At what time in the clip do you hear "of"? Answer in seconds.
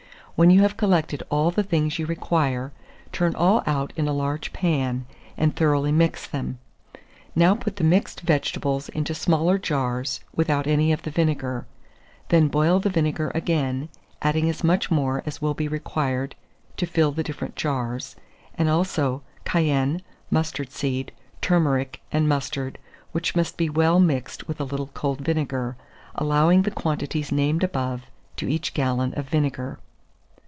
10.91-11.03, 29.13-29.29